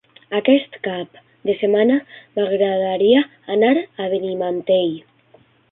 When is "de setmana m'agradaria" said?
1.49-3.23